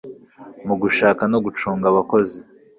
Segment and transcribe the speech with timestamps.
[0.67, 2.37] mu gushaka no gucunga abakozi